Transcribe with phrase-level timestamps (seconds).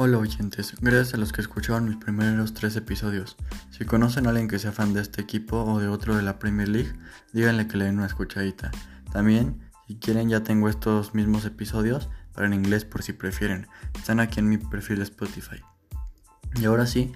[0.00, 3.36] Hola oyentes, gracias a los que escucharon mis primeros tres episodios.
[3.72, 6.38] Si conocen a alguien que sea fan de este equipo o de otro de la
[6.38, 6.92] Premier League,
[7.32, 8.70] díganle que le den una escuchadita.
[9.12, 13.66] También, si quieren ya tengo estos mismos episodios, para en inglés por si prefieren.
[13.92, 15.64] Están aquí en mi perfil de Spotify.
[16.54, 17.10] Y ahora sí,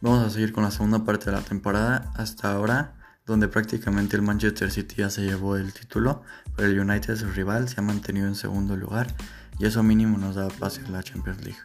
[0.00, 4.22] vamos a seguir con la segunda parte de la temporada hasta ahora, donde prácticamente el
[4.22, 6.22] Manchester City ya se llevó el título,
[6.56, 9.14] pero el United, su rival, se ha mantenido en segundo lugar
[9.58, 11.60] y eso mínimo nos da pase a la Champions League.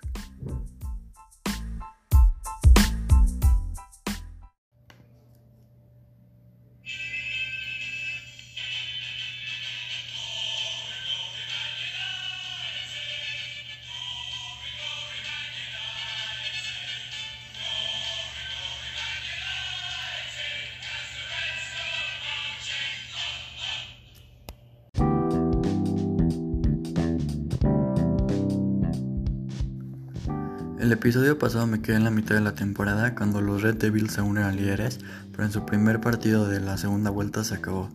[30.84, 34.12] El episodio pasado me quedé en la mitad de la temporada cuando los Red Devils
[34.12, 35.00] se unen a líderes,
[35.32, 37.90] pero en su primer partido de la segunda vuelta se acabó.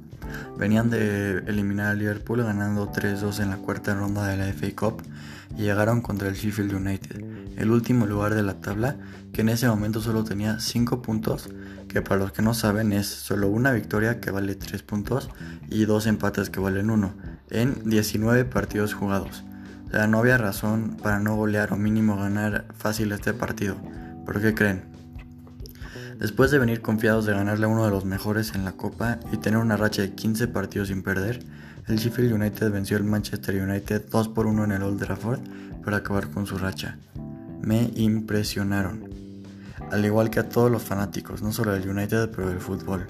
[0.57, 5.03] Venían de eliminar a Liverpool ganando 3-2 en la cuarta ronda de la FA Cup
[5.55, 7.23] y llegaron contra el Sheffield United,
[7.59, 8.97] el último lugar de la tabla,
[9.35, 11.51] que en ese momento solo tenía 5 puntos,
[11.89, 15.29] que para los que no saben es solo una victoria que vale 3 puntos
[15.69, 17.13] y dos empates que valen 1,
[17.51, 19.45] en 19 partidos jugados.
[19.89, 23.77] O sea, no había razón para no golear o mínimo ganar fácil este partido.
[24.27, 24.83] ¿Por qué creen?
[26.19, 29.39] Después de venir confiados de ganarle a uno de los mejores en la Copa y
[29.39, 31.41] tener una racha de 15 partidos sin perder,
[31.87, 35.41] el Sheffield United venció al Manchester United 2 por 1 en el Old Trafford
[35.83, 36.99] para acabar con su racha.
[37.63, 39.09] Me impresionaron.
[39.91, 43.07] Al igual que a todos los fanáticos, no solo del United, pero del fútbol.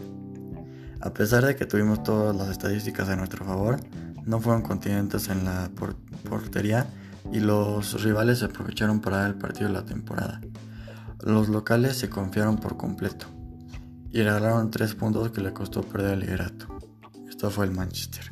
[1.01, 3.81] A pesar de que tuvimos todas las estadísticas a nuestro favor,
[4.29, 5.71] no fueron continentes en la
[6.29, 6.87] portería
[7.33, 10.43] y los rivales se aprovecharon para dar el partido de la temporada.
[11.25, 13.27] Los locales se confiaron por completo
[14.11, 16.78] y regalaron tres puntos que le costó perder el liderato.
[17.27, 18.31] Esto fue el Manchester.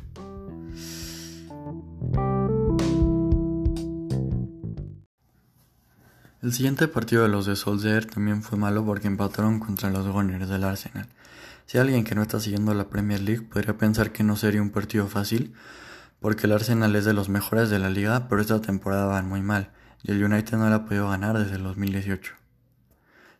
[6.43, 10.47] El siguiente partido de los de Solskjaer también fue malo porque empataron contra los Gunners
[10.47, 11.07] del Arsenal.
[11.65, 14.69] Si alguien que no está siguiendo la Premier League podría pensar que no sería un
[14.69, 15.53] partido fácil,
[16.19, 19.41] porque el Arsenal es de los mejores de la liga, pero esta temporada van muy
[19.41, 19.71] mal,
[20.03, 22.33] y el United no la ha podido ganar desde el 2018.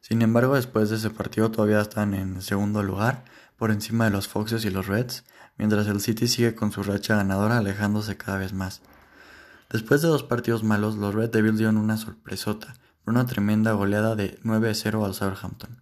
[0.02, 3.26] Sin embargo, después de ese partido todavía están en segundo lugar,
[3.58, 5.26] por encima de los Foxes y los Reds,
[5.58, 8.82] mientras el City sigue con su racha ganadora alejándose cada vez más.
[9.70, 14.16] Después de dos partidos malos, los Red Devils dieron una sorpresota, por una tremenda goleada
[14.16, 15.82] de 9-0 al Southampton.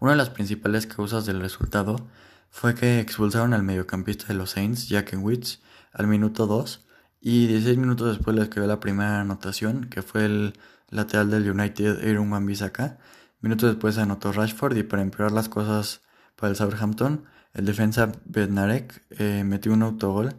[0.00, 2.08] Una de las principales causas del resultado
[2.54, 5.58] fue que expulsaron al mediocampista de los Saints, Jack Witz,
[5.92, 6.86] al minuto 2
[7.20, 10.54] y 16 minutos después le escribió la primera anotación, que fue el
[10.88, 12.98] lateral del United, Aaron Wan-Bissaka.
[13.40, 16.02] Minutos después anotó Rashford y para empeorar las cosas
[16.36, 20.36] para el Southampton, el defensa Bednarek eh, metió un autogol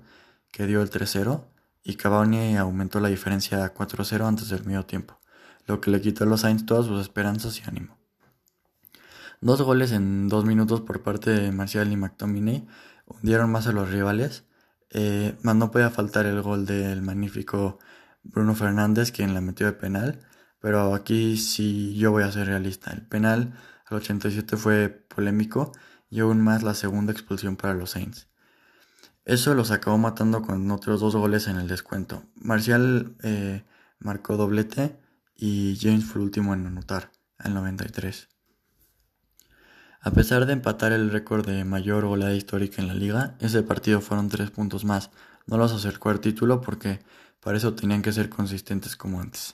[0.54, 1.44] que dio el 3-0
[1.84, 5.20] y Cavani aumentó la diferencia a 4-0 antes del medio tiempo,
[5.68, 8.05] lo que le quitó a los Saints todas sus esperanzas y ánimo.
[9.46, 12.66] Dos goles en dos minutos por parte de Marcial y McTominay
[13.06, 14.44] hundieron más a los rivales.
[14.90, 17.78] Eh, más no podía faltar el gol del magnífico
[18.24, 20.20] Bruno Fernández, quien la metió de penal.
[20.60, 22.92] Pero aquí sí yo voy a ser realista.
[22.92, 23.54] El penal
[23.86, 25.74] al 87 fue polémico
[26.10, 28.28] y aún más la segunda expulsión para los Saints.
[29.26, 32.24] Eso los acabó matando con otros dos goles en el descuento.
[32.34, 33.64] Marcial eh,
[34.00, 35.00] marcó doblete
[35.36, 38.30] y James fue el último en anotar, al 93.
[40.06, 44.02] A pesar de empatar el récord de mayor goleada histórica en la liga, ese partido
[44.02, 45.10] fueron tres puntos más.
[45.48, 47.00] No los acercó al título porque
[47.40, 49.54] para eso tenían que ser consistentes como antes.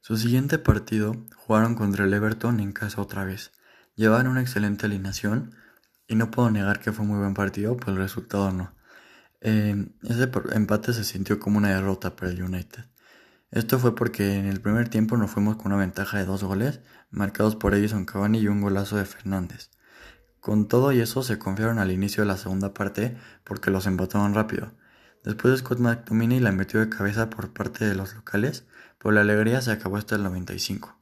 [0.00, 3.52] Su siguiente partido jugaron contra el Everton en casa otra vez.
[3.94, 5.54] Llevaron una excelente alineación
[6.08, 8.75] y no puedo negar que fue muy buen partido, pues el resultado no.
[9.40, 12.84] Ese empate se sintió como una derrota para el United.
[13.50, 16.80] Esto fue porque en el primer tiempo nos fuimos con una ventaja de dos goles,
[17.10, 19.70] marcados por Edison Cavani y un golazo de Fernández.
[20.40, 24.34] Con todo y eso se confiaron al inicio de la segunda parte porque los empataron
[24.34, 24.72] rápido.
[25.24, 28.64] Después Scott McTominay la metió de cabeza por parte de los locales,
[28.98, 30.96] pero la alegría se acabó hasta el 95.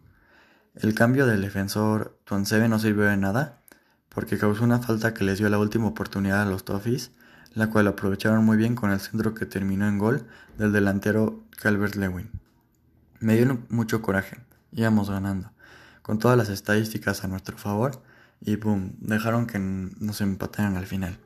[0.75, 3.63] El cambio del defensor Tuansebe no sirvió de nada,
[4.09, 7.13] porque causó una falta que les dio la última oportunidad a los Toffees
[7.55, 10.27] la cual aprovecharon muy bien con el centro que terminó en gol
[10.59, 12.31] del delantero Calvert Lewin.
[13.21, 14.39] Me dio mucho coraje,
[14.73, 15.51] íbamos ganando,
[16.03, 18.03] con todas las estadísticas a nuestro favor,
[18.41, 21.17] y boom, dejaron que nos empataran al final.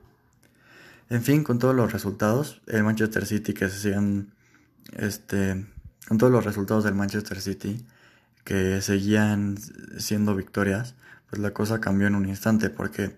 [1.10, 3.96] En fin, con todos los resultados, el Manchester City que se
[4.92, 5.66] este,
[6.06, 7.84] con todos los resultados del Manchester City
[8.44, 9.56] que seguían
[9.98, 10.94] siendo victorias,
[11.30, 13.16] pues la cosa cambió en un instante porque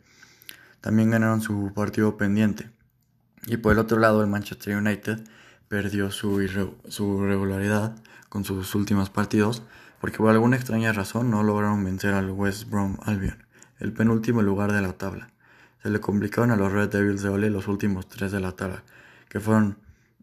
[0.80, 2.70] también ganaron su partido pendiente.
[3.46, 5.20] Y por el otro lado, el Manchester United
[5.68, 7.96] perdió su, su regularidad
[8.28, 9.62] con sus últimos partidos
[10.00, 13.44] porque por alguna extraña razón no lograron vencer al West Brom Albion,
[13.78, 15.30] el penúltimo lugar de la tabla.
[15.82, 18.82] Se le complicaron a los Red Devils de Ole los últimos tres de la tabla,
[19.28, 19.78] que fueron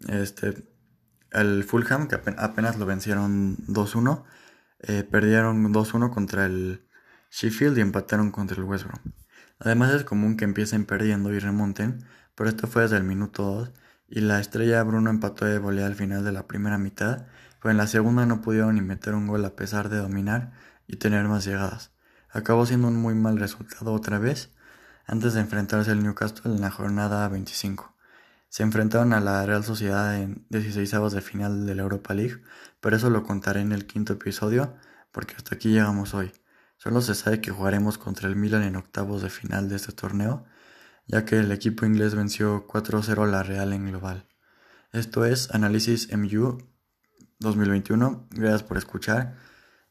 [0.08, 0.68] este,
[1.32, 4.24] el Fulham, que apenas lo vencieron 2-1,
[4.80, 6.84] eh, perdieron 2-1 contra el
[7.32, 9.14] Sheffield y empataron contra el West Brom.
[9.60, 12.04] Además es común que empiecen perdiendo y remonten,
[12.38, 13.72] pero esto fue desde el minuto 2
[14.10, 17.26] y la estrella Bruno empató de volea al final de la primera mitad,
[17.60, 20.54] pero en la segunda no pudieron ni meter un gol a pesar de dominar
[20.86, 21.92] y tener más llegadas.
[22.30, 24.54] Acabó siendo un muy mal resultado otra vez
[25.08, 27.96] antes de enfrentarse al Newcastle en la jornada 25.
[28.50, 32.44] Se enfrentaron a la Real Sociedad en 16 de final de la Europa League,
[32.80, 34.76] pero eso lo contaré en el quinto episodio
[35.12, 36.32] porque hasta aquí llegamos hoy.
[36.78, 40.46] Solo se sabe que jugaremos contra el Milan en octavos de final de este torneo,
[41.08, 44.28] ya que el equipo inglés venció 4-0 a la Real en global.
[44.92, 46.58] Esto es Análisis MU
[47.40, 48.28] 2021.
[48.32, 49.36] Gracias por escuchar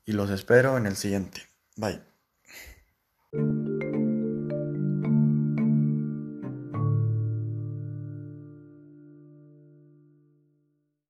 [0.05, 1.43] y los espero en el siguiente.
[1.77, 2.03] Bye.